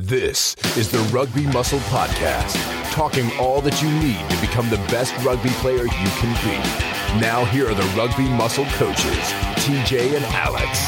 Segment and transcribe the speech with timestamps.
[0.00, 2.54] This is the Rugby Muscle Podcast,
[2.92, 7.20] talking all that you need to become the best rugby player you can be.
[7.20, 9.18] Now, here are the Rugby Muscle coaches,
[9.56, 10.78] TJ and Alex.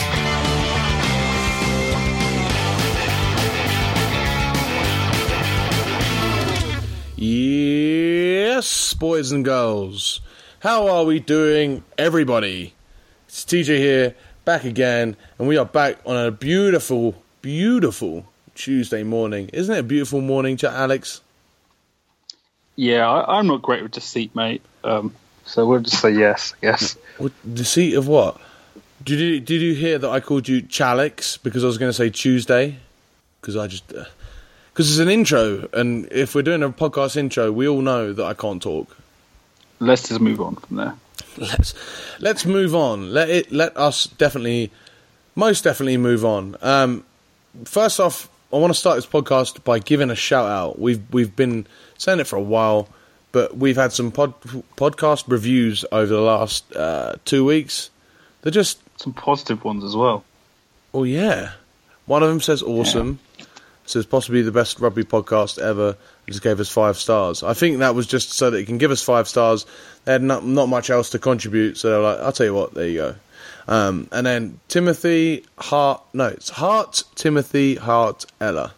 [7.17, 10.21] Yes, boys and girls.
[10.61, 12.75] How are we doing, everybody?
[13.27, 14.15] It's TJ here,
[14.45, 18.30] back again, and we are back on a beautiful, beautiful
[18.61, 19.49] Tuesday morning.
[19.55, 21.23] Isn't it a beautiful morning, to Alex?
[22.77, 24.61] Yeah, I, I'm not great with deceit, mate.
[24.85, 25.15] Um,
[25.47, 26.99] so we'll just say yes, yes.
[27.17, 28.39] What, deceit of what?
[29.03, 31.95] Did you did you hear that I called you Chalix because I was going to
[31.95, 32.77] say Tuesday?
[33.41, 37.67] Because I just because it's an intro, and if we're doing a podcast intro, we
[37.67, 38.95] all know that I can't talk.
[39.79, 40.95] Let's just move on from there.
[41.39, 41.75] Let's
[42.19, 43.15] let's move on.
[43.15, 44.71] Let it let us definitely,
[45.35, 46.57] most definitely move on.
[46.61, 47.05] Um,
[47.65, 50.79] first off, I want to start this podcast by giving a shout out.
[50.79, 51.67] We've we've been
[51.99, 52.89] saying it for a while,
[53.33, 54.35] but we've had some pod,
[54.77, 57.91] podcast reviews over the last uh, two weeks.
[58.43, 60.25] They're just Some positive ones as well.
[60.93, 61.53] oh yeah.
[62.07, 63.21] One of them says awesome.
[63.87, 65.97] Says possibly the best rugby podcast ever.
[66.27, 67.43] Just gave us five stars.
[67.45, 69.67] I think that was just so that it can give us five stars.
[70.05, 72.75] They had not, not much else to contribute, so they're like, I'll tell you what,
[72.75, 73.15] there you go.
[73.71, 78.75] Um, and then Timothy Hart, no, it's Hart Timothy Hart Ella.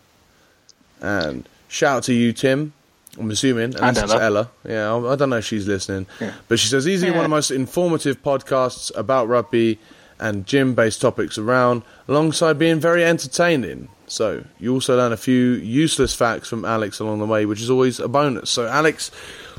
[1.01, 2.75] And shout out to you, Tim.
[3.19, 4.23] I'm assuming, it's Ella.
[4.23, 4.51] Ella.
[4.69, 6.33] Yeah, I I don't know if she's listening, Yeah.
[6.49, 9.79] but she says easily one of the most informative podcasts about rugby
[10.21, 13.89] and gym-based topics around, alongside being very entertaining.
[14.07, 17.71] So you also learn a few useless facts from Alex along the way, which is
[17.71, 18.51] always a bonus.
[18.51, 19.11] So Alex,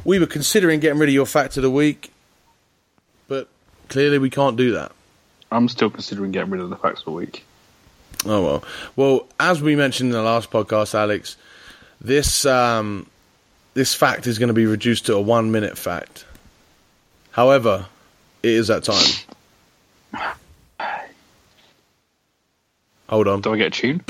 [0.06, 2.12] we were considering getting rid of your fact of the week,
[3.28, 3.48] but
[3.90, 4.92] clearly we can't do that.
[5.54, 7.46] I'm still considering getting rid of the facts of the week.
[8.26, 8.64] Oh well.
[8.96, 11.38] Well, as we mentioned in the last podcast, Alex,
[12.02, 13.08] this um,
[13.74, 16.26] this fact is going to be reduced to a one minute fact.
[17.32, 17.86] However,
[18.42, 20.36] it is that time.
[23.10, 23.42] Hold on.
[23.42, 24.04] Do I get a tune?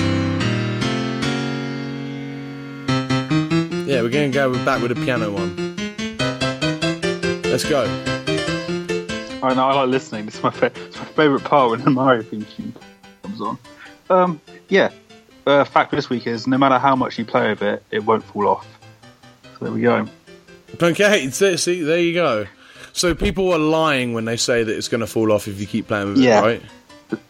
[3.86, 5.74] Yeah, we're going to go back with a piano one.
[7.42, 8.13] Let's go.
[9.44, 10.26] I know, I like listening.
[10.26, 12.74] This is my, fa- it's my favourite part when the Mario theme tune
[13.22, 13.58] comes on.
[14.10, 14.90] Um, yeah,
[15.46, 18.04] uh, fact for this week is no matter how much you play with it, it
[18.04, 18.66] won't fall off.
[19.58, 20.06] So there we go.
[20.82, 22.46] Okay, see, see, there you go.
[22.92, 25.66] So people are lying when they say that it's going to fall off if you
[25.66, 26.40] keep playing with Yeah.
[26.40, 26.62] it, right?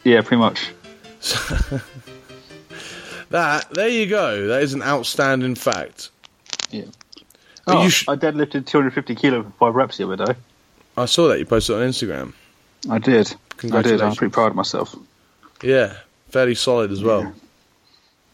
[0.04, 0.70] Yeah, pretty much.
[3.30, 4.46] That there you go.
[4.48, 6.10] That is an outstanding fact.
[6.70, 6.84] Yeah.
[7.66, 10.34] Oh, sh- I deadlifted 250 kilo for five reps the other day.
[10.96, 12.32] I saw that you posted on Instagram.
[12.88, 13.34] I did.
[13.72, 14.00] I did.
[14.00, 14.94] I'm pretty proud of myself.
[15.62, 15.96] Yeah,
[16.28, 17.32] fairly solid as well.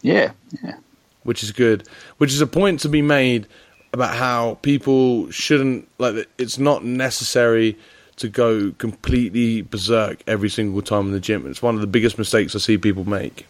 [0.03, 0.32] Yeah,
[0.62, 0.76] yeah.
[1.22, 1.87] which is good.
[2.19, 3.47] Which is a point to be made
[3.93, 6.28] about how people shouldn't like.
[6.38, 7.78] It's not necessary
[8.16, 11.47] to go completely berserk every single time in the gym.
[11.47, 13.47] It's one of the biggest mistakes I see people make.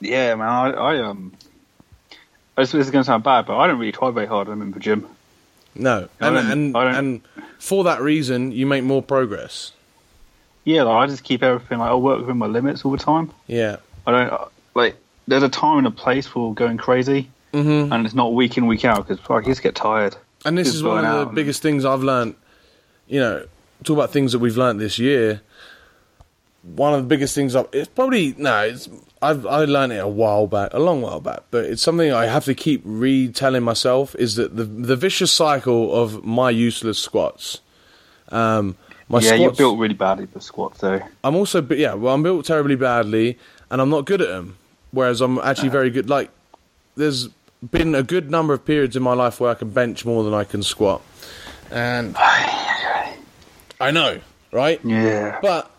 [0.00, 0.48] Yeah, man.
[0.48, 1.32] I, I um.
[2.56, 4.58] This this is going to sound bad, but I don't really try very hard when
[4.60, 5.08] I'm in the gym.
[5.74, 7.20] No, and and, and
[7.58, 9.72] for that reason, you make more progress.
[10.64, 13.32] Yeah, like, I just keep everything like I work within my limits all the time.
[13.46, 13.76] Yeah,
[14.06, 14.96] I don't uh, like.
[15.26, 18.66] There's a time and a place for going crazy, hmm and it's not week in
[18.66, 20.16] week out because I just get tired.
[20.44, 22.34] and this Just is one of the biggest things I've learned.
[23.06, 23.46] You know,
[23.84, 25.40] talk about things that we've learned this year.
[26.62, 28.88] One of the biggest things I've it's probably no, it's
[29.24, 32.26] I've I learned it a while back, a long while back, but it's something I
[32.26, 37.60] have to keep retelling myself is that the the vicious cycle of my useless squats.
[38.28, 38.76] Um,
[39.08, 41.00] my yeah, you're built really badly for squats, though.
[41.22, 43.38] I'm also, yeah, well, I'm built terribly badly,
[43.70, 44.56] and I'm not good at them.
[44.90, 46.08] Whereas I'm actually very good.
[46.08, 46.30] Like,
[46.96, 47.28] there's
[47.70, 50.34] been a good number of periods in my life where I can bench more than
[50.34, 51.02] I can squat,
[51.70, 54.20] and I know,
[54.54, 54.80] right?
[54.84, 55.70] Yeah, But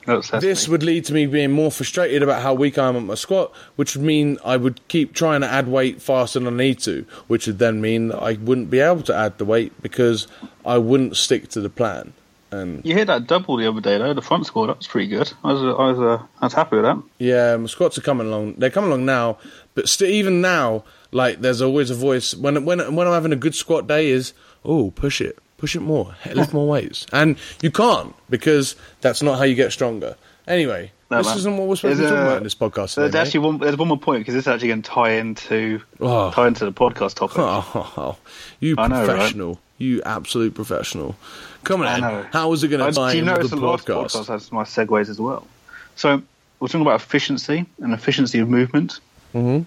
[0.41, 3.15] this would lead to me being more frustrated about how weak I am at my
[3.15, 6.79] squat, which would mean I would keep trying to add weight faster than I need
[6.79, 10.27] to, which would then mean that I wouldn't be able to add the weight because
[10.65, 12.13] I wouldn't stick to the plan.
[12.51, 14.13] And you hit that double the other day, though.
[14.13, 15.31] The front squat that was pretty good.
[15.43, 17.01] I was, I was, uh, I was happy with that.
[17.17, 18.55] Yeah, my squats are coming along.
[18.57, 19.37] They're coming along now,
[19.73, 23.37] but st- even now, like there's always a voice when when when I'm having a
[23.37, 24.33] good squat day is
[24.63, 29.37] oh push it, push it more, lift more weights, and you can't because that's not
[29.37, 30.15] how you get stronger.
[30.47, 31.37] Anyway, No, this man.
[31.37, 32.93] isn't what we're supposed to be talking a- about in this podcast.
[32.95, 33.57] Today, There's Today, actually one.
[33.59, 36.31] There's one more point because this is actually going to tie into Oh.
[36.31, 37.37] tie into the podcast topic.
[37.39, 38.17] Oh,
[38.59, 39.05] you I know, right?
[39.07, 41.15] professional, you absolute professional.
[41.63, 44.11] Come on, how is it going to tie into notice the the podcast?
[44.15, 45.47] podcast has my segues as well?
[45.95, 46.21] So
[46.59, 48.99] we're talking about efficiency and efficiency of movement.
[49.33, 49.65] Mhm.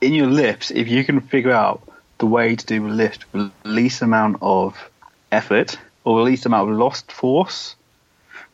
[0.00, 1.82] in your lifts, if you can figure out
[2.18, 4.90] the way to do a lift with the least amount of
[5.32, 7.76] effort or the least amount of lost force,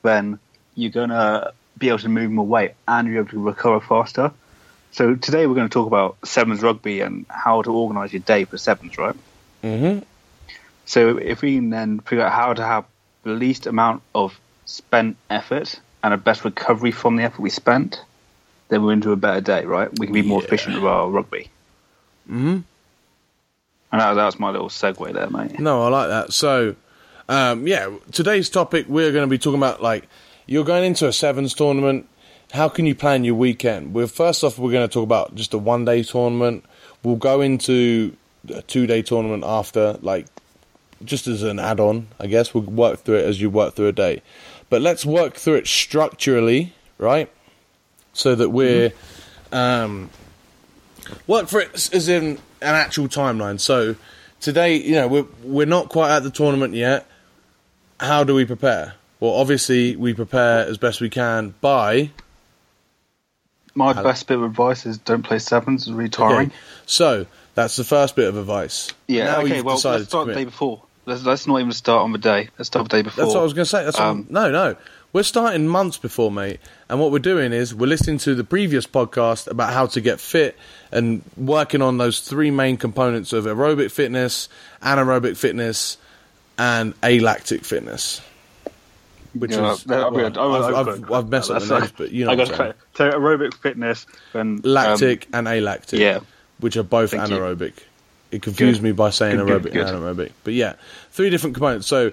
[0.02, 0.38] then
[0.74, 4.32] you're gonna be able to move more weight and you're able to recover faster.
[4.92, 8.44] So today we're going to talk about sevens rugby and how to organise your day
[8.44, 9.14] for sevens, right?
[9.62, 10.00] Mm-hmm.
[10.84, 12.84] So if we can then figure out how to have
[13.22, 18.02] the least amount of spent effort and a best recovery from the effort we spent,
[18.68, 19.88] then we're into a better day, right?
[19.96, 20.46] We can be more Yeah.
[20.46, 21.48] efficient with our rugby.
[22.28, 22.58] Mm-hmm.
[23.92, 25.58] And that, that was my little segue there, mate.
[25.58, 26.32] No, I like that.
[26.32, 26.76] So,
[27.28, 30.08] um, yeah, today's topic we're going to be talking about like
[30.46, 32.08] you're going into a sevens tournament.
[32.52, 33.94] How can you plan your weekend?
[33.94, 36.64] Well, first off, we're going to talk about just a one day tournament.
[37.02, 38.16] We'll go into
[38.52, 40.26] a two day tournament after, like
[41.04, 42.52] just as an add on, I guess.
[42.54, 44.22] We'll work through it as you work through a day.
[44.68, 47.30] But let's work through it structurally, right?
[48.12, 48.92] So that we're
[49.52, 50.10] um,
[51.26, 53.58] work for it as in an actual timeline.
[53.60, 53.96] So
[54.40, 57.06] today, you know, we're we're not quite at the tournament yet.
[57.98, 58.94] How do we prepare?
[59.20, 62.10] Well, obviously, we prepare as best we can by.
[63.74, 65.82] My best bit of advice is don't play sevens.
[65.82, 66.48] It's really tiring.
[66.48, 68.92] Okay, so that's the first bit of advice.
[69.06, 69.24] Yeah.
[69.26, 69.62] Now okay.
[69.62, 70.82] Well, let's start the day before.
[71.06, 72.48] Let's, let's not even start on the day.
[72.58, 73.24] Let's start the day before.
[73.24, 73.84] That's what I was going to say.
[73.84, 74.76] That's Um, I'm- no, no.
[75.12, 76.60] We're starting months before, mate.
[76.88, 80.20] And what we're doing is we're listening to the previous podcast about how to get
[80.20, 80.56] fit
[80.92, 84.48] and working on those three main components of aerobic fitness,
[84.82, 85.98] anaerobic fitness,
[86.58, 88.20] and alactic fitness.
[89.34, 92.24] Which Yeah, is I've well, I've- I've, I've I've, messed up the names, but you
[92.24, 92.72] know I got saying.
[92.94, 96.20] So aerobic fitness, and Lactic um, and alactic, yeah.
[96.58, 97.36] which are both Thank you.
[97.36, 97.72] anaerobic.
[98.32, 98.86] It confused Good.
[98.88, 99.86] me by saying Good, aerobic good.
[99.88, 100.32] and anaerobic.
[100.44, 100.74] But yeah,
[101.10, 101.86] three different components.
[101.88, 102.12] So,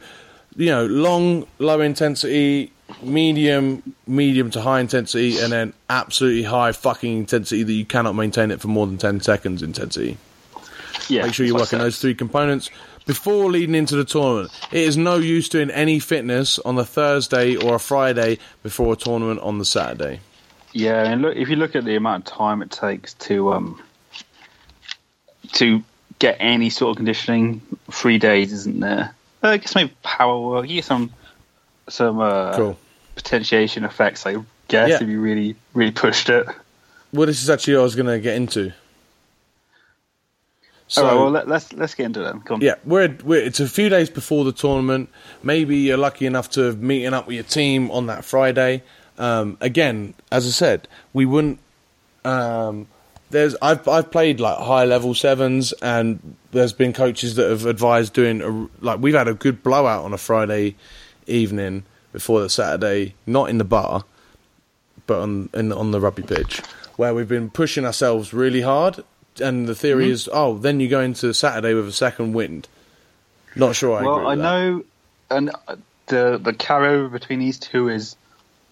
[0.56, 7.18] you know, long, low intensity, medium, medium to high intensity, and then absolutely high fucking
[7.18, 10.18] intensity that you cannot maintain it for more than 10 seconds intensity.
[11.08, 12.70] yeah, Make sure you're working those three components
[13.06, 14.52] before leading into the tournament.
[14.72, 18.96] It is no use doing any fitness on a Thursday or a Friday before a
[18.98, 20.20] tournament on the Saturday.
[20.74, 23.82] Yeah, and look, if you look at the amount of time it takes to um
[25.54, 25.82] to
[26.20, 27.62] get any sort of conditioning,
[27.92, 29.16] three days isn't there.
[29.44, 30.68] Uh, I guess maybe power work.
[30.68, 31.12] You get some
[31.90, 32.78] some uh, Cool.
[33.16, 34.26] potentiation effects.
[34.26, 34.36] I
[34.68, 34.98] guess Yeah.
[35.02, 36.48] if you really really pushed it.
[37.14, 38.74] Well, this is actually what I was going to get into.
[40.90, 42.44] So, All right, well let, let's let's get into them.
[42.62, 45.10] Yeah, we're, we're it's a few days before the tournament.
[45.44, 48.84] Maybe you're lucky enough to have meeting up with your team on that Friday.
[49.18, 51.60] Um, again, as I said, we wouldn't.
[52.24, 52.88] Um,
[53.32, 58.14] there's I've I've played like high level sevens, and there's been coaches that have advised
[58.14, 60.76] doing a, like we've had a good blowout on a Friday
[61.28, 64.06] evening before the Saturday, not in the bar,
[65.06, 66.62] but on in, on the rugby pitch,
[66.96, 69.04] where we've been pushing ourselves really hard.
[69.40, 70.14] And the theory Mm-hmm.
[70.14, 72.68] is, oh, then you go into Saturday with a second wind.
[73.56, 74.00] Not sure.
[74.00, 74.42] I well, I that.
[74.42, 74.84] know,
[75.30, 75.76] and uh,
[76.08, 78.16] the the carryover between these two is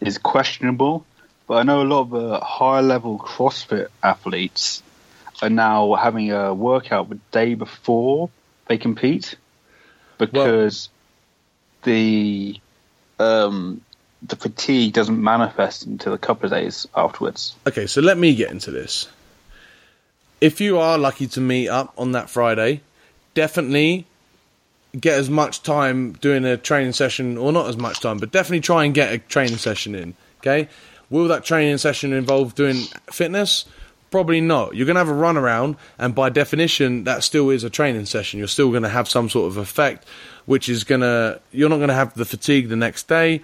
[0.02, 1.06] is questionable.
[1.48, 4.82] But I know a lot of the high level CrossFit athletes
[5.44, 8.32] are now having a workout the day before
[8.68, 9.36] they compete
[10.18, 10.90] because
[11.86, 12.60] the
[13.20, 13.82] um,
[14.22, 17.56] the fatigue doesn't manifest until a couple of days afterwards.
[17.68, 19.08] Okay, so let me get into this.
[20.42, 22.82] If you are lucky to meet up on that Friday,
[23.34, 24.06] definitely
[25.00, 28.62] get as much time doing a training session, or not as much time, but definitely
[28.62, 30.14] try and get a training session in.
[30.40, 30.68] Okay,
[31.10, 32.78] will that training session involve doing
[33.12, 33.66] fitness?
[34.16, 34.74] Probably not.
[34.74, 38.06] You're going to have a run around, and by definition, that still is a training
[38.06, 38.40] session.
[38.40, 40.08] You're still going to have some sort of effect,
[40.46, 43.42] which is going to, you're not going to have the fatigue the next day.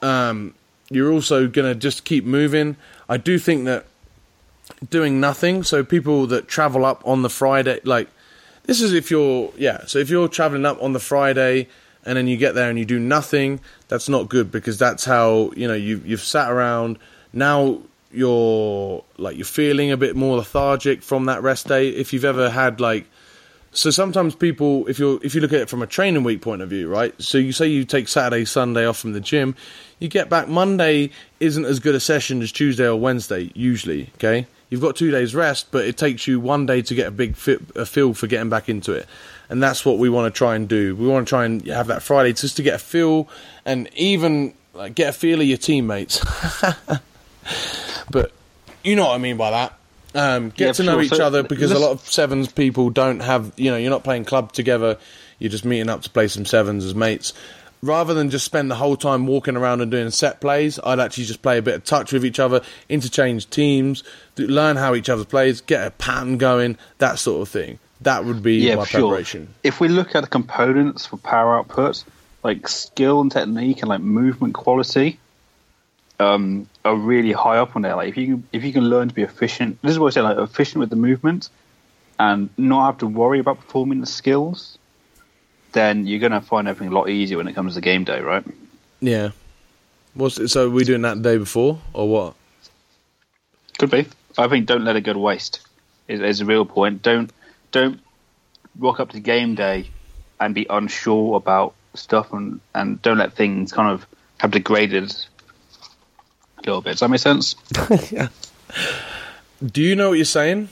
[0.00, 0.54] Um,
[0.88, 2.76] you're also going to just keep moving.
[3.10, 3.84] I do think that
[4.88, 5.62] doing nothing.
[5.62, 8.08] So people that travel up on the Friday, like
[8.62, 9.84] this is if you're yeah.
[9.84, 11.68] So if you're traveling up on the Friday
[12.06, 15.50] and then you get there and you do nothing, that's not good because that's how
[15.54, 16.98] you know you you've sat around
[17.34, 17.82] now.
[18.16, 21.88] You're like you're feeling a bit more lethargic from that rest day.
[21.88, 23.06] If you've ever had like
[23.76, 26.62] so sometimes people if you if you look at it from a training week point
[26.62, 27.14] of view right?
[27.20, 29.54] So you say you take saturday sunday off from the gym
[29.98, 34.46] you get back monday isn't as good a session as tuesday or wednesday usually okay?
[34.70, 37.36] You've got two days rest but it takes you one day to get a big
[37.36, 39.06] fit, a feel for getting back into it.
[39.50, 40.96] And that's what we want to try and do.
[40.96, 43.28] We want to try and have that friday just to get a feel
[43.66, 46.24] and even like, get a feel of your teammates
[48.10, 48.32] but
[48.84, 49.78] you know what i mean by that
[50.14, 51.02] um, get Yeah, to know sure.
[51.02, 54.02] each So, other because a lot of sevens people don't have you know you're not
[54.04, 54.98] playing club together
[55.38, 57.32] you're just meeting up to play some sevens as mates
[57.82, 61.24] rather than just spend the whole time walking around and doing set plays, I'd actually
[61.26, 64.02] just play a bit of touch with each other, interchange teams,
[64.34, 67.78] do- learn how each other plays, get a pattern going, that sort of thing.
[68.00, 69.02] That would be Yeah, my sure.
[69.10, 69.54] preparation.
[69.62, 72.02] If we look at the components for power output,
[72.42, 75.20] like skill and technique and like movement quality,
[76.18, 77.96] um, are really high up on there.
[77.96, 80.10] Like if you can, if you can learn to be efficient, this is what I
[80.14, 81.48] say, like efficient with the movement,
[82.18, 84.78] and not have to worry about performing the skills,
[85.72, 88.44] then you're gonna find everything a lot easier when it comes to game day, right?
[89.00, 89.30] Yeah.
[90.14, 90.66] What's it, so?
[90.66, 92.34] Are we doing that the day before or what?
[93.78, 94.06] Could be.
[94.38, 95.60] I think don't let it go to waste.
[96.08, 97.02] Is, is a real point.
[97.02, 97.30] Don't
[97.72, 98.00] don't
[98.78, 99.90] rock up to game day
[100.40, 104.06] and be unsure about stuff, and and don't let things kind of
[104.38, 105.14] have degraded
[106.66, 106.92] a little bit.
[106.92, 107.54] Does that make sense?
[109.72, 110.68] Do you know what you're saying?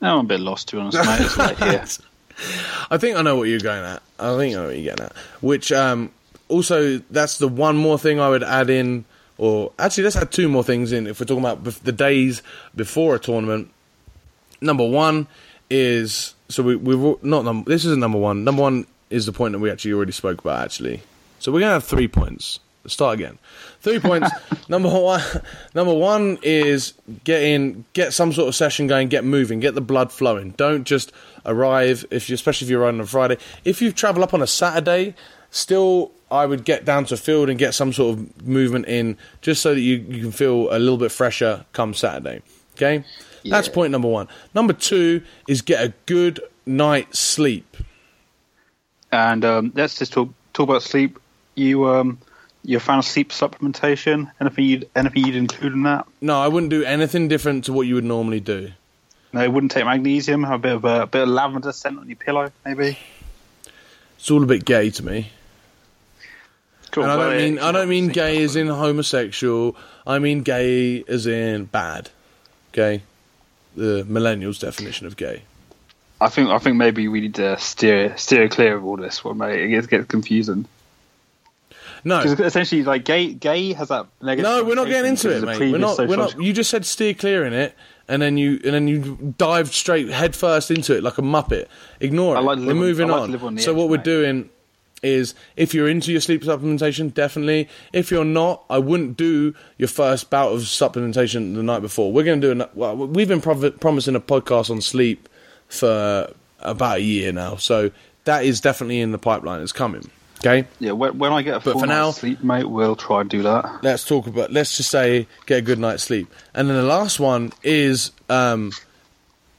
[0.00, 1.20] No, I'm a bit lost to be honest, mate.
[1.20, 1.84] It's late here.
[2.90, 4.02] I think I know what you're going at.
[4.18, 5.16] I think I know what you're getting at.
[5.40, 6.10] Which um,
[6.48, 9.04] also that's the one more thing I would add in,
[9.38, 11.06] or actually let's add two more things in.
[11.06, 12.42] If we're talking about the days
[12.76, 13.70] before a tournament,
[14.60, 15.26] number one
[15.70, 18.44] is so we we've not this isn't number one.
[18.44, 21.02] Number one is the point that we actually already spoke about actually.
[21.38, 22.60] So we're gonna have three points.
[22.86, 23.38] Start again.
[23.80, 24.30] Three points.
[24.68, 25.22] number one.
[25.74, 29.80] Number one is get in, get some sort of session going, get moving, get the
[29.80, 30.50] blood flowing.
[30.50, 31.12] Don't just
[31.46, 33.38] arrive if you, especially if you're riding on Friday.
[33.64, 35.14] If you travel up on a Saturday,
[35.50, 39.62] still I would get down to field and get some sort of movement in, just
[39.62, 42.42] so that you, you can feel a little bit fresher come Saturday.
[42.74, 43.04] Okay,
[43.42, 43.50] yeah.
[43.54, 44.28] that's point number one.
[44.52, 47.76] Number two is get a good night's sleep.
[49.12, 51.20] And um, let's just talk talk about sleep.
[51.54, 52.18] You um,
[52.64, 54.30] you final sleep supplementation?
[54.40, 56.06] Anything you'd anything you'd include in that?
[56.20, 58.72] No, I wouldn't do anything different to what you would normally do.
[59.32, 60.44] No, you wouldn't take magnesium.
[60.44, 62.98] Have a bit of a, bit of lavender scent on your pillow, maybe.
[64.16, 65.30] It's all a bit gay to me.
[66.90, 67.04] Cool.
[67.04, 69.76] And I don't mean I don't mean gay as in homosexual.
[70.06, 72.10] I mean gay as in bad.
[72.72, 73.02] Gay,
[73.76, 75.42] the millennials' definition of gay.
[76.20, 79.38] I think I think maybe we need to steer steer clear of all this one,
[79.38, 79.60] mate.
[79.60, 80.66] It gets, gets confusing.
[82.04, 84.50] No, Because essentially, like gay, gay has that negative.
[84.50, 85.58] no, we're not getting into it, mate.
[85.58, 85.98] We're not.
[85.98, 86.40] We're not.
[86.40, 87.74] You just said steer clear in it,
[88.08, 91.66] and then you and then you dived straight head first into it like a muppet.
[92.00, 92.38] Ignore it.
[92.38, 93.34] I like to we're moving like on.
[93.34, 94.04] on so edge, what we're mate.
[94.04, 94.50] doing
[95.02, 97.68] is, if you're into your sleep supplementation, definitely.
[97.92, 102.12] If you're not, I wouldn't do your first bout of supplementation the night before.
[102.12, 102.60] We're going to do.
[102.60, 105.28] An, well, we've been prov- promising a podcast on sleep
[105.68, 106.30] for
[106.60, 107.90] about a year now, so
[108.24, 109.60] that is definitely in the pipeline.
[109.62, 110.10] It's coming.
[110.38, 110.66] Okay.
[110.78, 113.22] Yeah, when, when I get a But full for night's now- sleep, mate, we'll try
[113.22, 113.82] and do that.
[113.82, 117.18] let's talk about let's just say get a good night's sleep and then the last
[117.18, 118.72] one is um,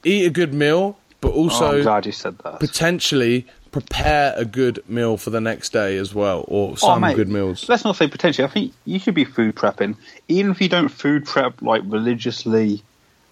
[0.04, 2.60] eat a good meal but Oh, I'm also glad you said that.
[2.60, 7.16] potentially prepare a good meal for the next day as well or Oh, some mate,
[7.16, 8.46] good meals Let's not say potentially.
[8.46, 9.96] I think you should be food prepping,
[10.28, 12.82] even if you don't food prep like religiously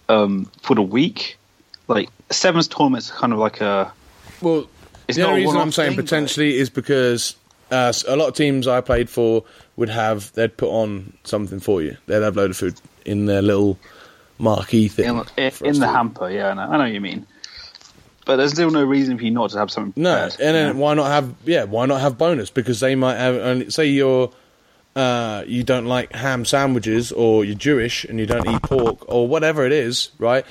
[0.08, 1.38] um, for the week.
[1.88, 3.92] Like sevens tournaments, kind of like a
[4.42, 4.66] well
[5.08, 7.37] It's the only reason i'm saying thing, potentially is because
[7.70, 9.44] uh, a lot of teams i played for
[9.76, 13.26] would have they'd put on something for you they'd have a load of food in
[13.26, 13.78] their little
[14.38, 16.30] marquee thing in, in, for us in the hamper.
[16.30, 17.26] Yeah, I know, I know what you mean.
[18.26, 20.02] But there's still no reason for you not to have something.
[20.02, 20.82] No, and then know?
[20.82, 21.64] why not have yeah?
[21.64, 22.50] Why not have bonus?
[22.50, 24.32] Because they might have only say you're
[24.96, 29.28] uh, you don't like ham sandwiches or you're Jewish and you don't eat pork or
[29.28, 30.46] whatever it is, right?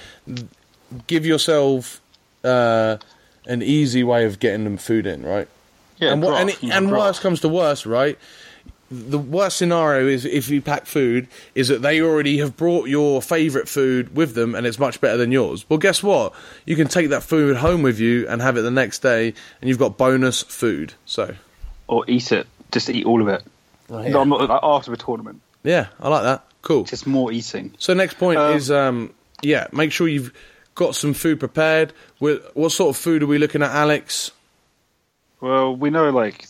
[1.07, 1.99] Give yourself
[2.43, 2.97] uh,
[3.45, 5.47] an easy way of getting them food in, right?
[5.97, 8.17] yeah, and what, and, it- and worst comes to worst, right?
[8.91, 13.21] The worst scenario is if you pack food is that they already have brought your
[13.23, 15.65] favourite food with them and it's much better than yours.
[15.67, 16.33] Well, guess what?
[16.65, 19.69] You can take that food home with you and have it the next day, and
[19.69, 20.93] you've got bonus food.
[21.05, 21.33] So,
[21.87, 22.45] or eat it.
[22.71, 23.43] Just eat all of it.
[23.89, 25.41] No, I'm not, like, after the tournament.
[25.63, 26.43] yeah, I like that.
[26.61, 26.83] Cool.
[26.83, 27.73] Just more eating.
[27.79, 30.31] So next point Um, is um, yeah, make sure you've
[30.75, 31.93] got some food prepared.
[32.19, 34.31] we what sort of food are we looking at, Alex?
[35.41, 36.47] Well, we know like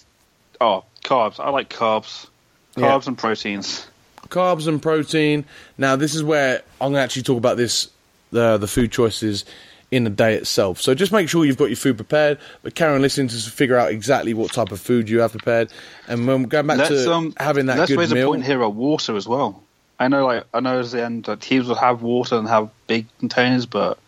[0.61, 1.39] oh carbs.
[1.39, 2.27] I like carbs,
[2.75, 2.87] Yeah.
[2.87, 3.87] carbs and proteins.
[4.29, 5.45] carbs and protein.
[5.77, 7.89] Now, this is where I'm going to actually talk about this,
[8.31, 9.45] the the food choices
[9.91, 10.81] in the day itself.
[10.81, 13.77] So just make sure you've got your food prepared, but carry on listening to figure
[13.77, 15.71] out exactly what type of food you have prepared.
[16.07, 18.57] And when going back Let's to um having that let's good raise a point here
[18.57, 19.61] about water as well.
[19.99, 22.69] I know like I know at the end that teams will have water and have
[22.87, 23.99] big containers, but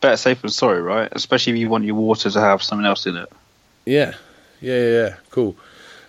[0.00, 1.08] better safe than sorry, right?
[1.12, 3.30] Especially if you want your water to have something else in it.
[3.84, 4.14] Yeah,
[4.60, 5.16] yeah, yeah, yeah.
[5.30, 5.56] Cool.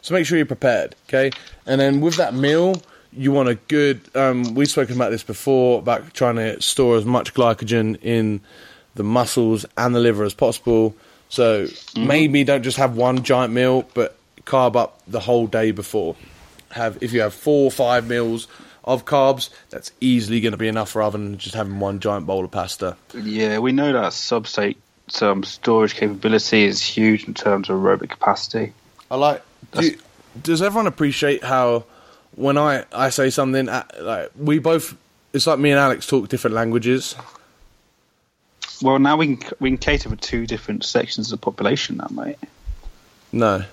[0.01, 1.31] So make sure you're prepared, okay?
[1.65, 2.81] And then with that meal,
[3.11, 4.01] you want a good.
[4.15, 8.41] Um, we've spoken about this before about trying to store as much glycogen in
[8.95, 10.95] the muscles and the liver as possible.
[11.29, 16.15] So maybe don't just have one giant meal, but carb up the whole day before.
[16.71, 18.47] Have if you have four or five meals
[18.93, 22.43] of carbs, that's easily going to be enough rather than just having one giant bowl
[22.43, 22.97] of pasta.
[23.13, 24.77] Yeah, we know that substrate
[25.21, 28.73] um, storage capability is huge in terms of aerobic capacity.
[29.09, 29.43] I like.
[29.71, 29.97] Do you,
[30.41, 31.85] does everyone appreciate how
[32.35, 34.95] when I, I say something uh, like we both?
[35.33, 37.15] It's like me and Alex talk different languages.
[38.81, 42.07] Well, now we can we can cater for two different sections of the population now,
[42.11, 42.37] mate.
[43.31, 43.63] No,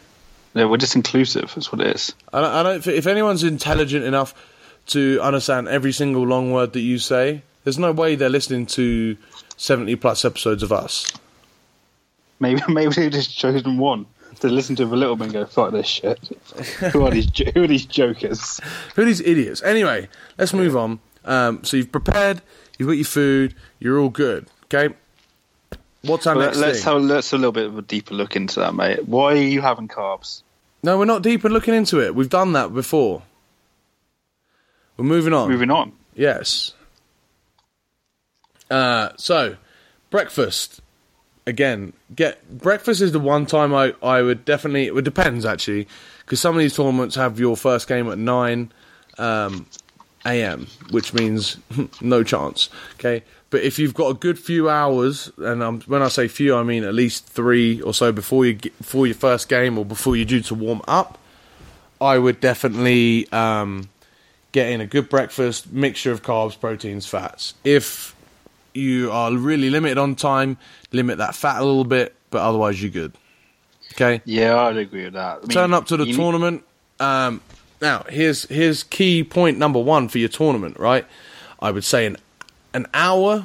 [0.54, 1.52] Yeah, we're just inclusive.
[1.54, 2.14] That's what it is.
[2.32, 2.87] I don't, I don't.
[2.87, 4.35] If anyone's intelligent enough
[4.86, 9.16] to understand every single long word that you say, there's no way they're listening to
[9.56, 11.06] seventy plus episodes of us.
[12.40, 14.06] Maybe maybe they've just chosen one
[14.40, 16.18] to listen to a little bit and go, "Fuck this shit."
[16.92, 18.60] who are these Who are these jokers?
[18.94, 19.62] Who are these idiots?
[19.62, 21.00] Anyway, let's move on.
[21.24, 22.40] Um, so you've prepared,
[22.78, 24.46] you've got your food, you're all good.
[24.64, 24.94] Okay.
[26.02, 26.92] What's our Well, next let's thing?
[26.92, 29.08] have let's have a little bit of a deeper look into that, mate.
[29.08, 30.42] Why are you having carbs?
[30.82, 32.14] no, we're not deep in looking into it.
[32.14, 33.22] We've done that before.
[34.96, 35.50] We're moving on.
[35.50, 35.92] Moving on.
[36.14, 36.72] Yes.
[38.70, 39.56] Uh, so,
[40.10, 40.80] breakfast.
[41.46, 44.86] Again, get breakfast is the one time I, I would definitely.
[44.86, 45.86] It depends actually,
[46.24, 48.72] because some of these tournaments have your first game at nine
[49.16, 49.66] um,
[50.24, 51.56] a.m., which means
[52.00, 52.68] no chance.
[52.94, 56.56] Okay, but if you've got a good few hours, and um, when I say few,
[56.56, 59.84] I mean at least three or so before you get, before your first game or
[59.84, 61.16] before you're due to warm up,
[62.00, 63.88] I would definitely um,
[64.56, 67.52] get in a good breakfast, mixture of carbs, proteins, fats.
[67.62, 68.16] If
[68.72, 70.56] you are really limited on time,
[70.92, 73.12] limit that fat a little bit, but otherwise you're good.
[73.92, 75.36] Okay, Yeah, I'd agree with that.
[75.36, 76.64] I mean, turn up to the tournament.
[76.98, 77.42] Um,
[77.82, 80.78] now, here's here's key point number one for your tournament.
[80.78, 81.04] Right,
[81.60, 82.16] I would say an
[82.72, 83.44] an hour,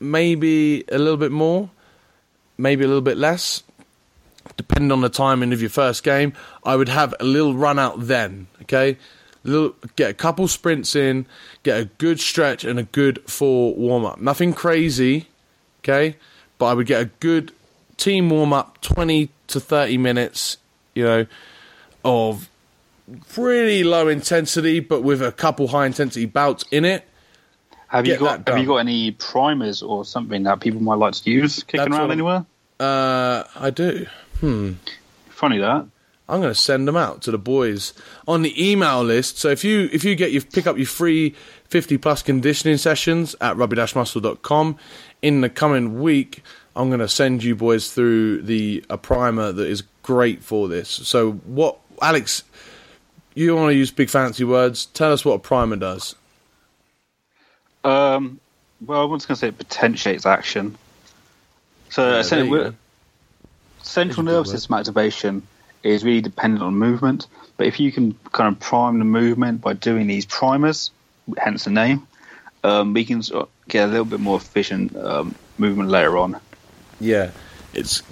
[0.00, 1.70] maybe a little bit more,
[2.58, 3.62] maybe a little bit less,
[4.56, 6.32] depending on the timing of your first game.
[6.64, 8.48] I would have a little run out then.
[8.62, 8.98] Okay,
[9.44, 11.26] little, get a couple sprints in,
[11.62, 14.20] get a good stretch and a good full warm up.
[14.20, 15.28] Nothing crazy,
[15.80, 16.16] okay,
[16.58, 17.52] but I would get a good
[17.96, 20.58] team warm up, twenty to thirty minutes.
[20.94, 21.26] You know,
[22.04, 22.48] of
[23.30, 27.06] pretty low intensity, but with a couple high intensity bouts in it.
[27.88, 31.30] Have you got Have you got any primers or something that people might like to
[31.30, 32.46] use kicking That's around anywhere?
[32.80, 34.06] Uh, I do.
[34.40, 34.72] Hmm.
[35.28, 35.86] Funny that.
[36.32, 37.92] I'm going to send them out to the boys
[38.26, 39.36] on the email list.
[39.36, 41.34] So if you if you get your pick up your free
[41.68, 44.78] 50 plus conditioning sessions at rugby-muscle.com
[45.20, 46.42] in the coming week,
[46.74, 50.88] I'm going to send you boys through the a primer that is great for this.
[50.88, 52.44] So what Alex,
[53.34, 54.86] you want to use big fancy words?
[54.86, 56.14] Tell us what a primer does.
[57.84, 58.40] Um,
[58.80, 60.78] well, I was going to say it potentiates action.
[61.90, 62.76] So, Yeah, essentially, there you we're- go.
[63.82, 65.46] central There's a good nervous system activation
[65.82, 67.26] is really dependent on movement.
[67.56, 70.90] But if you can kind of prime the movement by doing these primers,
[71.36, 72.06] hence the name,
[72.64, 76.40] um, we can sort of get a little bit more efficient um, movement later on.
[77.00, 77.30] Yeah,
[77.74, 78.02] it's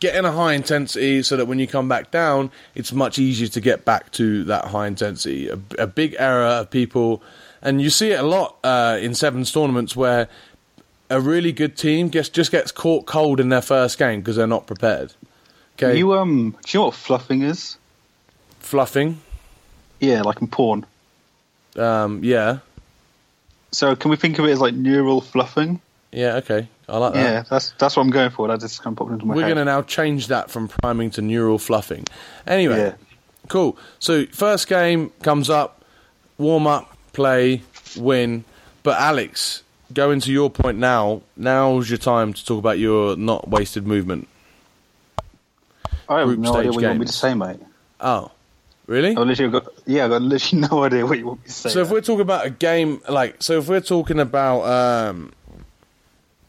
[0.00, 3.60] getting a high intensity so that when you come back down, it's much easier to
[3.60, 5.48] get back to that high intensity.
[5.48, 7.22] A, a big error of people,
[7.62, 10.28] and you see it a lot uh, in sevens tournaments where
[11.08, 14.46] a really good team gets just gets caught cold in their first game because they're
[14.46, 15.12] not prepared.
[15.82, 17.76] Okay, You um, do you know what fluffing is?
[18.60, 19.20] fluffing.
[20.00, 20.84] Yeah, like in porn.
[21.76, 22.58] Um, yeah,
[23.70, 25.80] So can we think of it as like neural fluffing?
[26.12, 27.20] yeah, okay, I like that.
[27.22, 28.48] Yeah, that's that's what I'm going for.
[28.48, 29.36] That just kind of popped into my head.
[29.36, 29.54] We're head.
[29.54, 32.04] going to now change that from priming to neural fluffing.
[32.46, 32.94] Anyway, Yeah.
[33.48, 33.76] cool.
[33.98, 35.84] So first game comes up,
[36.38, 37.62] warm up, play,
[37.96, 38.44] win.
[38.82, 39.62] But Alex,
[39.92, 41.20] going to your point now.
[41.36, 44.28] Now's your time to talk about your not wasted movement.
[46.08, 47.58] I have group no idea stage what you want me to say, mate.
[48.00, 48.30] Oh,
[48.86, 49.16] really?
[49.16, 51.68] I literally got yeah, I've got literally no idea what you want me to say.
[51.70, 55.32] So if we're talking about a game, like, so if we're talking about um,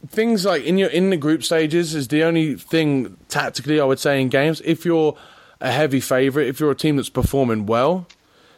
[0.08, 3.98] things like in your in the group stages is the only thing tactically I would
[3.98, 4.60] say in games.
[4.64, 5.16] If you're
[5.60, 8.06] a heavy favourite, if you're a team that's performing well,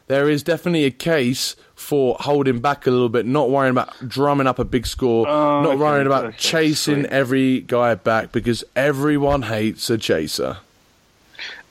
[0.09, 4.47] there is definitely a case for holding back a little bit, not worrying about drumming
[4.47, 7.07] up a big score, Oh, not okay, worrying about okay, chasing sweet.
[7.07, 10.59] every guy back because everyone hates a chaser.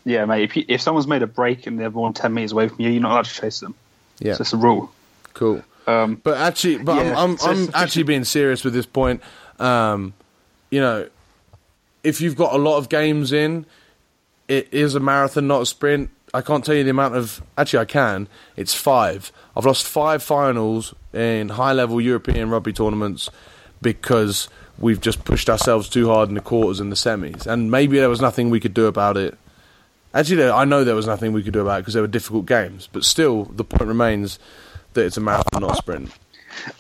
[0.06, 0.44] Yeah, mate.
[0.44, 2.82] If, you, if someone's made a break and they're more than ten meters away from
[2.82, 3.76] you, you're not allowed to chase them.
[4.20, 4.92] Yeah, So it's a rule.
[5.34, 5.64] cool.
[5.88, 9.22] Um, But actually, but Yeah, I'm, I'm, so I'm actually being serious with this point.
[9.60, 10.14] Um,
[10.70, 11.08] you know,
[12.04, 13.66] if you've got a lot of games in,
[14.48, 16.10] it is a marathon, not a sprint.
[16.34, 17.42] I can't tell you the amount of.
[17.58, 18.28] Actually, I can.
[18.56, 19.32] It's five.
[19.58, 23.30] I've lost five finals in high-level European rugby tournaments
[23.82, 27.98] because we've just pushed ourselves too hard in the quarters and the semis, and maybe
[28.00, 29.38] there was nothing we could do about it.
[30.14, 32.46] Actually, I know there was nothing we could do about it because they were difficult
[32.48, 34.40] games, but still, the point remains
[34.94, 36.12] that it's a marathon, not a sprint.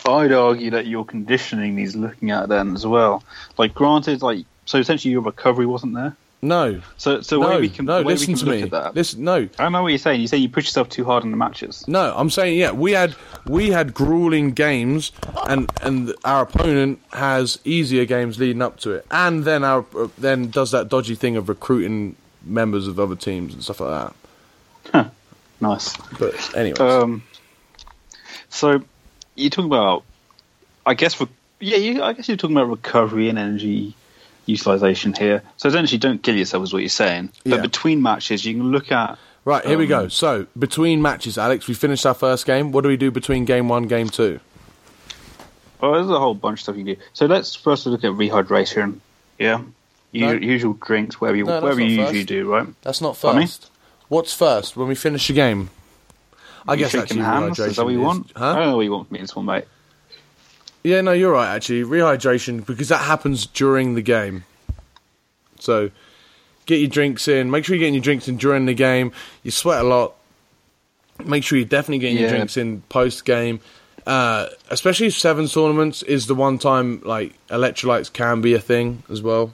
[0.07, 3.23] I'd argue that your conditioning needs looking at then as well.
[3.57, 6.15] Like, granted, like so essentially your recovery wasn't there.
[6.41, 7.97] No, So, so no, way we can, no.
[8.01, 8.61] way Listen we to can me.
[8.63, 8.95] look at that.
[8.95, 10.21] Listen, no, I know what you're saying.
[10.21, 11.85] You say you push yourself too hard in the matches.
[11.85, 13.13] No, I'm saying yeah, we had
[13.45, 15.11] we had grueling games,
[15.49, 20.07] and and our opponent has easier games leading up to it, and then our uh,
[20.17, 24.13] then does that dodgy thing of recruiting members of other teams and stuff like
[24.93, 25.11] that.
[25.61, 25.95] Nice.
[26.17, 27.23] But anyway, Um,
[28.49, 28.81] so
[29.35, 30.03] you're talking about,
[30.85, 31.27] I guess, re-
[31.59, 33.93] yeah, you, I guess you're talking about recovery and energy
[34.45, 35.43] utilization here.
[35.57, 37.29] So essentially, don't kill yourself is what you're saying.
[37.43, 37.61] But Yeah.
[37.61, 39.17] between matches, you can look at.
[39.45, 40.07] right here we um, go.
[40.07, 42.71] So between matches, Alex, we finished our first game.
[42.71, 44.39] What do we do between game one, game two?
[45.81, 47.01] Oh, there's a whole bunch of stuff you can do.
[47.13, 48.99] So let's first look at rehydration.
[49.37, 49.61] Yeah,
[50.13, 50.31] No.
[50.31, 52.67] usual drinks, wherever you No, wherever you usually do, right?
[52.81, 53.69] That's not first.
[54.07, 55.69] What's first when we finish the game?
[56.67, 57.59] I guess Shaking actually hands.
[57.59, 58.25] Is that what you rehydration want?
[58.27, 58.53] is- I huh?
[58.55, 59.65] don't know what you want from me this one, mate.
[60.83, 61.53] Yeah, no, you're right.
[61.55, 64.45] Actually, rehydration because that happens during the game.
[65.59, 65.91] So,
[66.65, 67.51] get your drinks in.
[67.51, 69.11] Make sure you're getting your drinks in during the game.
[69.43, 70.15] You sweat a lot.
[71.23, 73.59] Make sure you're definitely getting your drinks in post game.
[74.07, 79.21] Uh, especially sevens tournaments is the one time like electrolytes can be a thing as
[79.21, 79.53] well.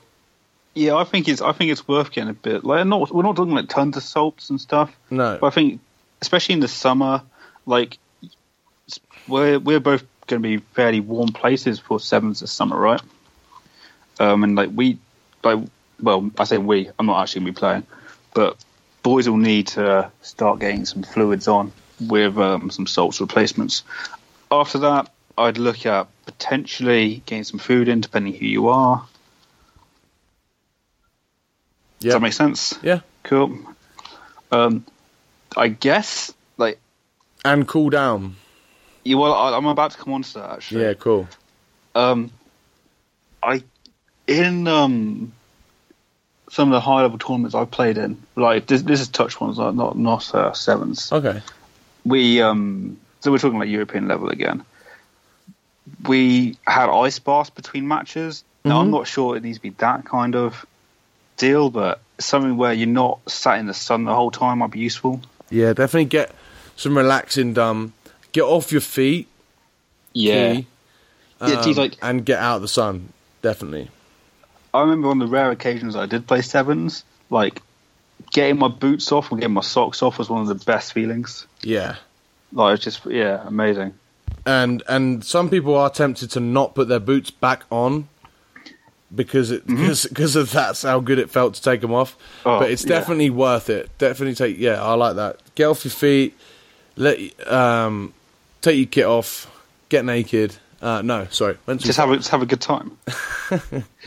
[0.76, 2.66] Yeah, I think it's I think it's worth getting a bit.
[2.66, 4.94] Like, not we're not talking like tons of salts and stuff.
[5.10, 5.80] No, But I think,
[6.22, 7.22] especially in the summer,
[7.66, 7.98] like
[9.28, 13.02] we're we're both going to be fairly warm places for sevens this summer, right?
[14.20, 14.98] Um, and like we,
[15.44, 15.60] like
[16.02, 16.90] well, I say we.
[17.00, 17.84] I'm not actually going to be playing,
[18.34, 18.58] but
[19.02, 23.84] boys will need to start getting some fluids on with um, some salts replacements.
[24.52, 29.06] After that, I'd look at potentially getting some food in, depending who you are.
[32.06, 32.78] Does that make sense?
[32.84, 33.58] yeah, Cool.
[34.52, 34.86] Um,
[35.58, 36.80] I guess like
[37.44, 38.36] and cool down.
[39.04, 40.84] Yeah, well, I, I'm about to come on to that actually.
[40.84, 41.28] Yeah, cool.
[41.96, 42.32] Um,
[43.42, 43.64] I
[44.28, 45.34] in um
[46.52, 49.58] some of the high level tournaments I've played in, like this, this is touch ones,
[49.58, 51.12] not not, not uh, sevens.
[51.12, 51.42] Okay,
[52.06, 54.64] We um, so we're talking like European level again.
[56.08, 58.44] We had ice baths between matches.
[58.64, 58.92] Now I'm Mhm.
[58.92, 60.66] not sure it needs to be that kind of
[61.38, 64.80] deal, but something where you're not sat in the sun the whole time might be
[64.80, 65.22] useful.
[65.50, 66.32] yeah, definitely get
[66.76, 67.94] some relaxing done.
[68.32, 69.28] Get off your feet.
[70.14, 70.66] key, Yeah, you
[71.58, 73.10] um, like- and get out of the sun.
[73.42, 73.90] Definitely.
[74.74, 77.62] I remember on the rare occasions I did play sevens, like
[78.34, 81.46] getting my boots off or getting my socks off was one of the best feelings.
[81.62, 81.96] Yeah.
[82.52, 83.94] Like it's just yeah, amazing.
[84.46, 88.08] and and some people are tempted to not put their boots back on
[89.14, 89.82] because it Mm-hmm.
[89.82, 92.16] because because of that's how good it felt to take them off.
[92.46, 92.90] Oh, but it's yeah.
[92.90, 93.90] definitely worth it.
[93.98, 95.40] Definitely take yeah, I like that.
[95.56, 96.38] Get off your feet.
[96.96, 97.20] Let
[97.52, 98.14] um
[98.62, 99.52] take your kit off.
[99.90, 100.56] Get naked.
[100.82, 101.58] Uh, no, sorry.
[101.78, 102.96] Just have a, just have a good time.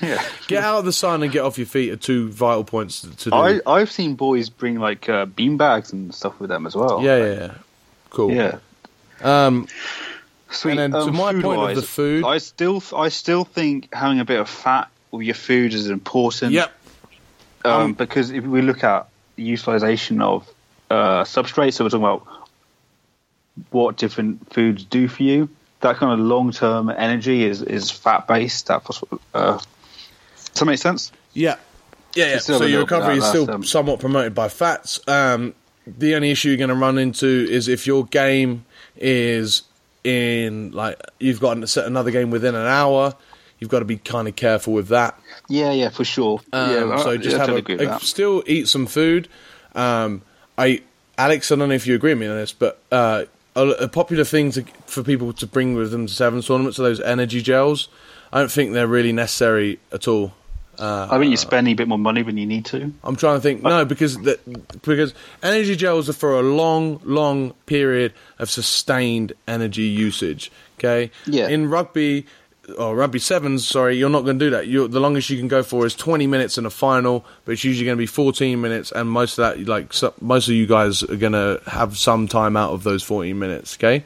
[0.01, 3.01] yeah, Get out of the sun and get off your feet are two vital points
[3.01, 3.37] to, to do.
[3.37, 7.03] I I've seen boys bring like uh, bean bags and stuff with them as well.
[7.03, 7.55] yeah, yeah, yeah.
[8.11, 8.33] Cool.
[8.33, 8.59] yeah.
[9.23, 9.67] Um,
[10.51, 10.79] Sweet.
[10.79, 14.21] And then to Um, my point of the food- I still I still think having
[14.21, 16.53] a bit of fat with your food is important.
[16.53, 16.73] yep.
[17.65, 20.49] um, Um, because if we look at the utilization of
[20.91, 22.27] uh, substrates, so we're talking about
[23.71, 25.49] what different foods do for you.
[25.81, 28.67] That kind of long term energy is, is fat based.
[28.67, 28.83] That
[29.35, 29.67] uh, does
[30.55, 31.13] that make sense?
[31.35, 31.57] Yeah,
[32.15, 32.39] yeah, yeah.
[32.39, 34.99] So your recovery is still um, somewhat promoted by fats.
[35.07, 35.55] Um,
[35.87, 38.65] the only issue you're going to run into is if your game
[38.97, 39.63] is
[40.09, 43.15] in like you've got an- another game within an hour.
[43.59, 45.19] You've got to be kind of careful with that.
[45.49, 46.41] Yeah, yeah, for sure.
[46.53, 48.03] Um, yeah, so just have totally a, agree with a- that.
[48.03, 49.29] still eat some food.
[49.75, 50.23] Um,
[50.57, 50.83] I
[51.17, 53.25] Alex, I don't know if you agree with me on this, but uh,
[53.57, 56.85] a, a popular thing to, for people to bring with them to sevens tournaments are
[56.85, 57.89] those energy gels.
[58.33, 60.35] I don't think they're really necessary at all.
[60.79, 62.93] Uh, I think you're spending a bit more money than you need to.
[63.03, 63.63] I'm trying to think.
[63.63, 64.39] No, because the,
[64.83, 65.13] because
[65.43, 70.53] energy gels are for a long, long period of sustained energy usage.
[70.79, 71.11] Okay.
[71.27, 71.49] Yeah.
[71.49, 72.27] In rugby
[72.77, 74.69] or rugby sevens, sorry, you're not going to do that.
[74.69, 77.65] You're, the longest you can go for is 20 minutes in a final, but it's
[77.65, 80.67] usually going to be 14 minutes, and most of that, like so, most of you
[80.67, 83.77] guys, are going to have some time out of those 14 minutes.
[83.77, 84.05] Okay.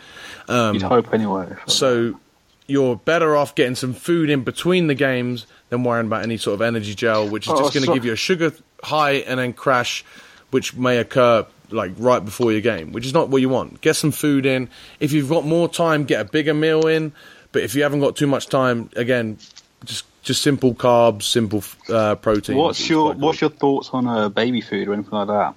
[0.49, 1.55] Um, You'd hope anyway.
[1.67, 2.19] so
[2.67, 6.53] you're better off getting some food in between the games than worrying about any sort
[6.55, 8.53] of energy gel, which is Oh, just going to so- give you a sugar
[8.85, 10.05] high and then crash,
[10.51, 13.81] which may occur like right before your game, which is not what you want.
[13.81, 14.69] Get some food in.
[15.01, 17.13] If you've got more time, get a bigger meal in.
[17.53, 19.39] But if you haven't got too much time, again,
[19.87, 22.57] just just simple carbs, simple uh, protein.
[22.59, 25.55] What's your What's your thoughts on uh, baby food or anything like that?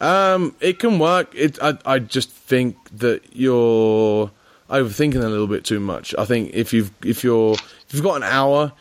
[0.00, 1.34] Um, it can work.
[1.34, 1.58] It.
[1.62, 1.76] I.
[1.84, 4.30] I just think that you're
[4.70, 6.14] overthinking a little bit too much.
[6.18, 8.72] I think if you've if you're if you've got an hour,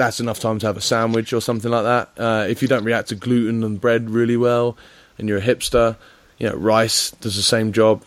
[0.00, 2.08] that's enough time to have a sandwich or something like that.
[2.16, 4.76] Uh, if you don't react to gluten and bread really well,
[5.18, 5.96] and you're a hipster,
[6.38, 8.02] you know rice does the same job.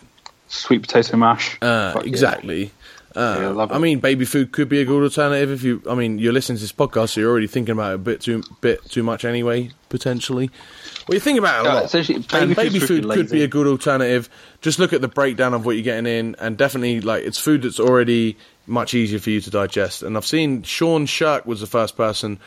[0.48, 1.56] Sweet potato mash.
[1.62, 2.72] Uh, exactly.
[3.14, 5.82] Uh, Yeah, I I mean, baby food could be a good alternative if you.
[5.88, 8.20] I mean, you're listening to this podcast, so you're already thinking about it a bit
[8.20, 10.50] too bit too much anyway, potentially.
[11.06, 11.84] Well, you think about it a lot.
[11.84, 14.28] essentially, baby baby food could be a good alternative.
[14.62, 17.62] Just look at the breakdown of what you're getting in, and definitely like it's food
[17.62, 20.02] that's already much easier for you to digest.
[20.02, 22.38] And I've seen Sean Sherk was the first person,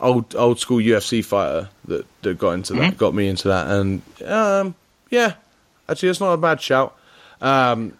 [0.00, 4.02] old old school UFC fighter that that got into that, got me into that, and
[4.24, 4.74] um,
[5.10, 5.34] yeah,
[5.88, 6.96] actually, it's not a bad shout.
[7.40, 7.96] Um,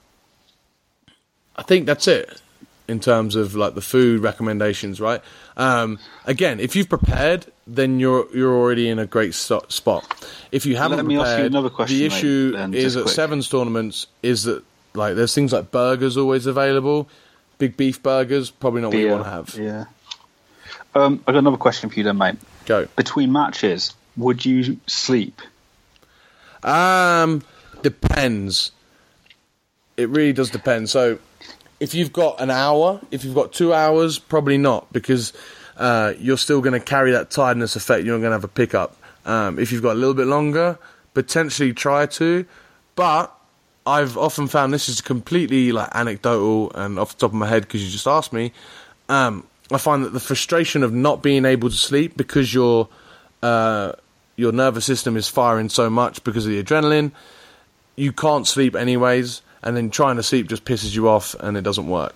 [1.57, 2.41] I think that's it
[2.87, 5.23] in terms of like the food recommendations, right?
[5.57, 10.27] Um, again, if you've prepared, then you're you're already in a great spot.
[10.53, 13.05] If you haven't Let me ask you another question, the mate, issue then, is at
[13.05, 13.15] quick.
[13.15, 17.09] sevens tournaments is that like there's things like burgers always available,
[17.59, 19.55] big beef burgers, probably not what you want to have.
[19.59, 19.85] Yeah.
[20.95, 22.37] Um, I got another question for you then, mate.
[22.67, 22.87] Go.
[22.97, 25.41] Between matches, would you sleep?
[26.63, 27.43] Um,
[27.83, 28.73] depends.
[29.97, 30.89] It really does depend.
[30.89, 31.19] So,
[31.81, 35.33] if you've got an hour, if you've got two hours, probably not because
[35.77, 38.05] uh, you're still going to carry that tiredness effect.
[38.05, 38.97] You're not going to have a pickup.
[39.27, 40.79] Um, if you've got a little bit longer,
[41.15, 42.47] potentially try to,
[42.95, 43.37] but
[43.87, 47.63] I've often found this is completely like anecdotal and off the top of my head
[47.63, 48.53] because you just asked me.
[49.09, 52.89] Um, I find that the frustration of not being able to sleep because your
[53.43, 53.93] uh,
[54.37, 57.13] your nervous system is firing so much because of the adrenaline,
[57.97, 61.63] you can't sleep anyways, and then trying to sleep just pisses you off and it
[61.63, 62.15] doesn't work.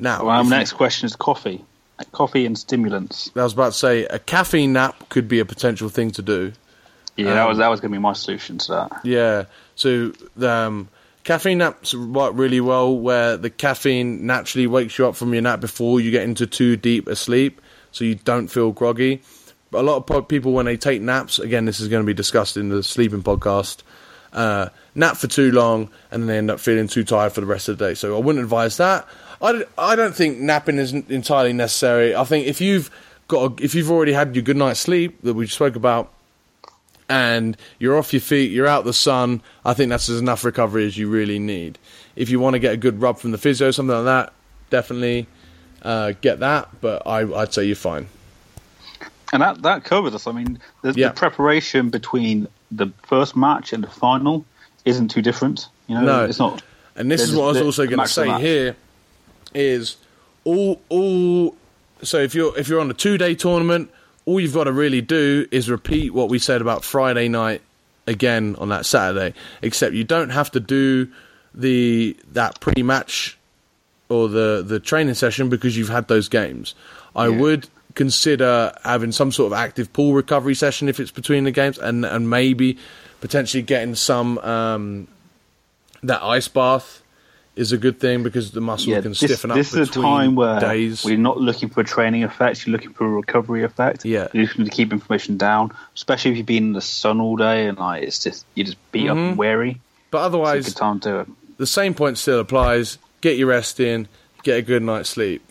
[0.00, 1.64] Now, Well, if my you- next question is coffee.
[2.10, 3.30] Coffee and stimulants.
[3.36, 6.52] I was about to say a caffeine nap could be a potential thing to do.
[7.16, 8.90] Yeah, that Um, was that was going to be my solution to that.
[9.04, 9.44] Yeah.
[9.76, 10.88] So the um,
[11.24, 15.60] caffeine naps work really well, where the caffeine naturally wakes you up from your nap
[15.60, 17.60] before you get into too deep a sleep,
[17.90, 19.22] so you don't feel groggy.
[19.70, 22.14] But a lot of people, when they take naps, again, this is going to be
[22.14, 23.82] discussed in the sleeping podcast.
[24.32, 27.46] Uh, nap for too long, and then they end up feeling too tired for the
[27.46, 27.94] rest of the day.
[27.94, 29.06] So I wouldn't advise that.
[29.40, 32.14] I, I don't think napping is entirely necessary.
[32.14, 32.90] I think if you've
[33.28, 36.12] got a, if you've already had your good night's sleep that we spoke about,
[37.08, 40.86] and you're off your feet, you're out the sun, I think that's as enough recovery
[40.86, 41.78] as you really need.
[42.16, 44.32] If you want to get a good rub from the physio, something like that,
[44.70, 45.26] definitely
[45.82, 46.68] uh, get that.
[46.80, 48.06] But I, I'd say you're fine.
[49.32, 50.26] And that that covers us.
[50.26, 51.08] I mean, the, Yeah.
[51.08, 54.44] the preparation between the first match and the final
[54.84, 55.68] isn't too different.
[55.88, 56.24] You know, No.
[56.24, 56.62] it's not.
[56.96, 58.76] And this is what I was also going to say here
[59.54, 59.96] is
[60.44, 61.56] all all.
[62.02, 63.90] So if you're if you're on a two day tournament,
[64.26, 67.60] all you've got to really do is repeat what we said about Friday night
[68.06, 69.34] again on that Saturday.
[69.62, 71.08] Except you don't have to do
[71.54, 73.38] the that pre match
[74.08, 76.74] or the the training session because you've had those games.
[77.14, 77.38] I Yeah.
[77.38, 81.78] would consider having some sort of active pool recovery session if it's between the games,
[81.78, 82.76] and and maybe
[83.20, 85.06] potentially getting some um,
[86.02, 87.02] that ice bath
[87.56, 89.92] is a good thing because the muscle Yeah, can this, stiffen up this is a
[89.92, 91.04] time where days.
[91.04, 92.66] we're not looking for a training effect.
[92.66, 94.04] You're looking for a recovery effect.
[94.04, 94.26] Yeah.
[94.32, 97.66] you're looking to keep information down, especially if you've been in the sun all day
[97.68, 99.28] and like it's just you're just beat up Mm-hmm.
[99.30, 99.80] and weary.
[100.10, 101.28] but It's otherwise, good time to do it.
[101.58, 102.98] the same point still applies.
[103.20, 104.08] Get your rest in,
[104.42, 105.42] get a good night's sleep.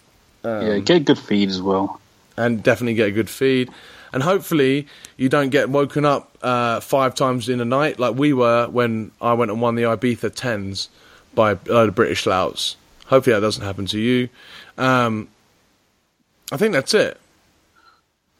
[0.43, 1.99] yeah, get a good feed as well.
[2.35, 3.69] and definitely get a good feed.
[4.11, 4.87] And hopefully,
[5.17, 9.11] you don't get woken up uh, five times in a night like we were when
[9.21, 10.89] I went and won the Ibiza tens
[11.35, 12.75] by a load of British louts.
[13.07, 14.29] Hopefully, that doesn't happen to you.
[14.77, 15.27] Um,
[16.51, 17.19] I think that's it.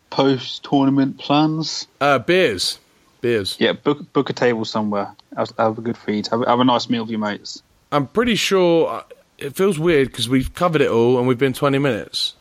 [0.10, 1.88] Post tournament plans.
[2.00, 2.80] Uh, beers,
[3.22, 3.56] beers.
[3.60, 5.12] Yeah, book book a table somewhere.
[5.36, 6.28] Have, have a good feed.
[6.28, 7.64] Have, have a nice meal with your mates.
[7.92, 9.04] I'm pretty sure uh,
[9.38, 12.36] it feels weird because we've covered it all and we've been 20 minutes.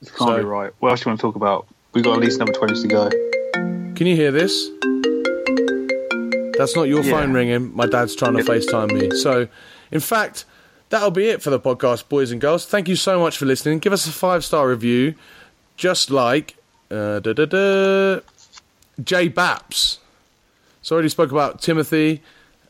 [0.00, 0.72] It can't So- be right.
[0.78, 1.66] What else do you want to talk about?
[1.92, 3.10] We've got at least another 20 to go.
[3.94, 4.68] Can you hear this?
[6.58, 7.12] That's not your Yeah.
[7.12, 7.74] phone ringing.
[7.74, 9.16] My dad's trying to FaceTime me.
[9.16, 9.48] So,
[9.90, 10.44] in fact,
[10.90, 12.66] that'll be it for the podcast, boys and girls.
[12.66, 13.78] Thank you so much for listening.
[13.78, 15.14] Give us a five star review,
[15.76, 16.56] just like
[16.90, 18.20] uh, da, da, da,
[19.02, 19.98] Jay Baps.
[20.82, 22.22] So, I already spoke about Timothy,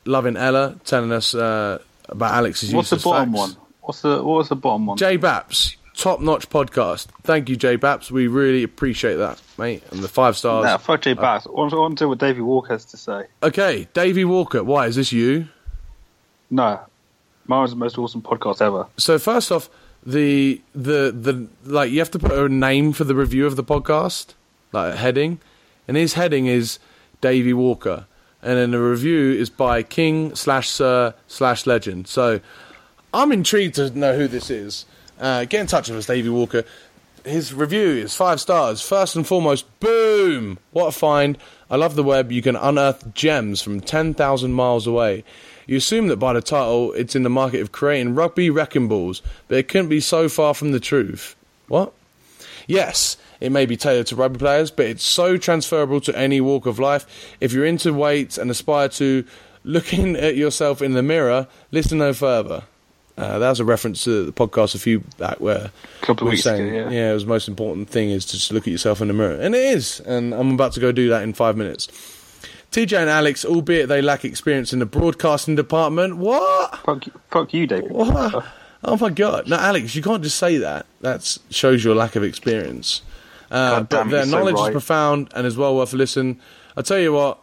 [0.05, 3.39] loving Ella, telling us uh, about Alex's What's the bottom facts.
[3.39, 3.57] one?
[3.81, 4.99] What's the what was the bottom one?
[4.99, 7.09] Jay Baps, top notch podcast.
[7.25, 8.11] Thank you, Jay Baps.
[8.11, 9.83] We really appreciate that, mate.
[9.91, 10.65] And the five stars.
[10.65, 11.47] Nah, fuck Jay Bass.
[11.47, 13.27] I uh, want, I want to hear what Davey Walker has to say.
[13.43, 14.65] Okay, Davey Walker.
[14.65, 15.49] Why is this you?
[16.51, 16.81] No,
[17.47, 18.87] mine was the most awesome podcast ever.
[18.97, 19.69] So first off,
[20.07, 23.65] the the the like you have to put a name for the review of the
[23.65, 24.35] podcast,
[24.73, 25.41] like a heading,
[25.87, 26.79] and his heading is
[27.21, 28.07] Davy Walker,
[28.41, 32.07] and then the review is by King slash Sir slash Legend.
[32.07, 32.41] So
[33.13, 34.87] I'm intrigued to know who this is.
[35.19, 36.65] Uh, get in touch with us, Davy Walker.
[37.25, 38.81] His review is five stars.
[38.81, 40.59] First and foremost, boom!
[40.71, 41.37] What a find!
[41.71, 42.33] I love the web.
[42.33, 45.25] You can unearth gems from 10,000 miles away.
[45.67, 49.21] You assume that by the title, it's in the market of creating rugby wrecking balls,
[49.49, 51.37] but it couldn't be so far from the truth.
[51.67, 51.93] What?
[52.67, 56.65] Yes, it may be tailored to rugby players, but it's so transferable to any walk
[56.65, 57.37] of life.
[57.41, 59.25] If you're into weights and aspire to
[59.65, 62.65] looking at yourself in the mirror, listen no further.
[63.19, 65.71] Uh, that was a reference to the podcast a few back where
[66.03, 67.11] A couple of we were weeks saying, ago, yeah.
[67.11, 69.35] it was the most important thing is to just look at yourself in the mirror,
[69.35, 69.99] and it is.
[70.01, 71.89] And I'm about to go do that in five minutes.
[72.71, 76.79] TJ and Alex, albeit they lack experience in the broadcasting department, what?
[76.85, 77.91] Fuck, you- fuck you, David.
[77.91, 78.45] What?
[78.85, 79.49] Oh my god!
[79.49, 80.87] No, Alex, you can't just say that.
[81.01, 83.03] That shows your lack of experience.
[83.51, 86.39] Uh, but their you're so knowledge is profound and is well worth a listen.
[86.77, 87.41] I tell you what,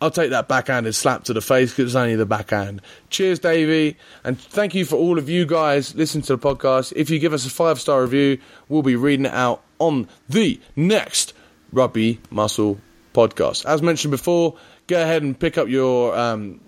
[0.00, 2.80] I'll take that backhanded slap to the face because it's only the backhand.
[3.10, 6.94] Cheers, Davey, and thank you for all of you guys listening to the podcast.
[6.96, 10.58] If you give us a five star review, we'll be reading it out on the
[10.74, 11.34] next
[11.72, 12.80] Rugby Muscle
[13.12, 13.66] podcast.
[13.66, 16.60] As mentioned before, go ahead and pick up your um,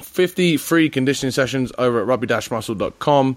[0.00, 3.36] 50 free conditioning sessions over at rugby-muscle.com.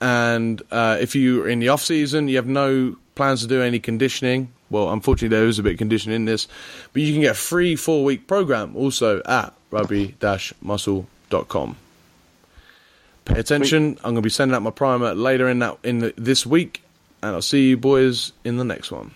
[0.00, 3.78] And uh, if you're in the off season, you have no plans to do any
[3.78, 4.52] conditioning.
[4.70, 6.48] Well, unfortunately, there is a bit of conditioning in this,
[6.92, 11.76] but you can get a free four week program also at rugby-muscle.com.
[13.24, 13.96] Pay attention.
[13.98, 16.82] I'm going to be sending out my primer later in that in the, this week,
[17.22, 19.12] and I'll see you boys in the next one.